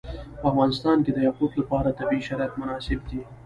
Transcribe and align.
په 0.39 0.45
افغانستان 0.51 0.97
کې 1.05 1.11
د 1.13 1.19
یاقوت 1.27 1.51
لپاره 1.61 1.95
طبیعي 1.99 2.21
شرایط 2.27 2.53
مناسب 2.61 2.99
دي. 3.09 3.19